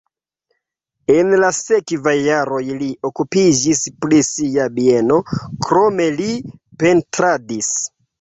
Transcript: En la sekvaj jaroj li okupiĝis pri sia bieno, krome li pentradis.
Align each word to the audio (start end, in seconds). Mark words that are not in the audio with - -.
En 1.15 1.27
la 1.41 1.49
sekvaj 1.57 2.13
jaroj 2.27 2.61
li 2.79 2.87
okupiĝis 3.09 3.81
pri 4.05 4.21
sia 4.29 4.65
bieno, 4.79 5.19
krome 5.67 6.09
li 6.23 6.27
pentradis. 6.85 7.71